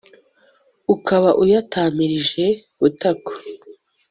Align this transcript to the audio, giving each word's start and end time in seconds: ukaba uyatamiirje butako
ukaba 0.93 1.29
uyatamiirje 1.43 2.45
butako 2.79 3.33